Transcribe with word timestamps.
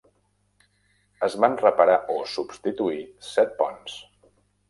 Es 1.27 1.33
van 1.43 1.57
reparar 1.59 1.99
o 2.15 2.17
substituir 2.33 3.05
set 3.27 3.55
ponts. 3.63 4.01